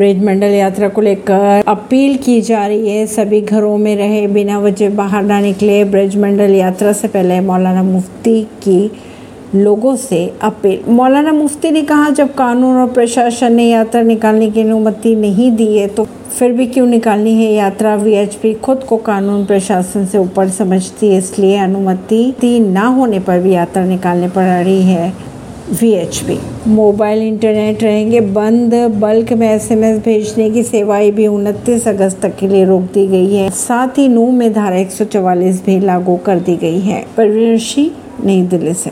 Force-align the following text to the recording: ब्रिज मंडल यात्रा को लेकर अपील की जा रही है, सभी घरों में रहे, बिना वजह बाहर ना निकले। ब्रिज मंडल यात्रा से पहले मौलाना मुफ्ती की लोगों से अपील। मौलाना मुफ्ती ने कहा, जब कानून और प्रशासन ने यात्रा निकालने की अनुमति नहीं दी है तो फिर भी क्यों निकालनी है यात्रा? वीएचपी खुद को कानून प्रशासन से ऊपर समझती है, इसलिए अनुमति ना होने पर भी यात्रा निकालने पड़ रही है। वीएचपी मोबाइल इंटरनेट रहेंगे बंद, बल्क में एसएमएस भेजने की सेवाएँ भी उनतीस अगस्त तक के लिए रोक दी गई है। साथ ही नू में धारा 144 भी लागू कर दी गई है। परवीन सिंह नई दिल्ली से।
ब्रिज 0.00 0.22
मंडल 0.24 0.50
यात्रा 0.50 0.88
को 0.88 1.00
लेकर 1.00 1.62
अपील 1.68 2.16
की 2.16 2.40
जा 2.42 2.66
रही 2.66 2.90
है, 2.90 3.06
सभी 3.06 3.40
घरों 3.40 3.76
में 3.78 3.96
रहे, 3.96 4.26
बिना 4.28 4.58
वजह 4.58 4.90
बाहर 4.96 5.22
ना 5.22 5.40
निकले। 5.40 5.82
ब्रिज 5.86 6.16
मंडल 6.18 6.54
यात्रा 6.54 6.92
से 6.92 7.08
पहले 7.08 7.40
मौलाना 7.42 7.82
मुफ्ती 7.82 8.42
की 8.62 8.90
लोगों 9.54 9.94
से 9.98 10.24
अपील। 10.42 10.90
मौलाना 10.90 11.32
मुफ्ती 11.32 11.70
ने 11.70 11.82
कहा, 11.82 12.08
जब 12.10 12.34
कानून 12.34 12.76
और 12.76 12.88
प्रशासन 12.92 13.52
ने 13.52 13.68
यात्रा 13.68 14.02
निकालने 14.02 14.50
की 14.50 14.60
अनुमति 14.60 15.14
नहीं 15.16 15.50
दी 15.52 15.76
है 15.76 15.86
तो 15.88 16.04
फिर 16.30 16.52
भी 16.52 16.66
क्यों 16.66 16.86
निकालनी 16.88 17.34
है 17.34 17.52
यात्रा? 17.52 17.94
वीएचपी 17.96 18.54
खुद 18.56 18.84
को 18.84 18.96
कानून 18.98 19.44
प्रशासन 19.46 20.06
से 20.06 20.18
ऊपर 20.18 20.48
समझती 20.50 21.08
है, 21.08 21.18
इसलिए 21.18 21.56
अनुमति 21.58 22.58
ना 22.62 22.86
होने 22.88 23.20
पर 23.20 23.40
भी 23.40 23.52
यात्रा 23.54 23.84
निकालने 23.86 24.28
पड़ 24.28 24.44
रही 24.44 24.82
है। 24.82 25.12
वीएचपी 25.72 26.38
मोबाइल 26.68 27.22
इंटरनेट 27.22 27.82
रहेंगे 27.82 28.20
बंद, 28.20 28.74
बल्क 28.74 29.32
में 29.32 29.48
एसएमएस 29.50 29.98
भेजने 29.98 30.50
की 30.50 30.62
सेवाएँ 30.62 31.10
भी 31.10 31.26
उनतीस 31.26 31.88
अगस्त 31.88 32.20
तक 32.20 32.36
के 32.36 32.48
लिए 32.48 32.64
रोक 32.64 32.82
दी 32.82 33.06
गई 33.06 33.34
है। 33.34 33.50
साथ 33.50 33.98
ही 33.98 34.08
नू 34.08 34.30
में 34.30 34.52
धारा 34.52 34.76
144 34.76 35.62
भी 35.66 35.80
लागू 35.80 36.16
कर 36.16 36.38
दी 36.38 36.56
गई 36.56 36.80
है। 36.80 37.04
परवीन 37.16 37.58
सिंह 37.58 37.90
नई 38.24 38.42
दिल्ली 38.42 38.74
से। 38.74 38.90